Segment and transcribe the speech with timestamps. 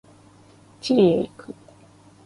[0.81, 1.53] チリへ行く。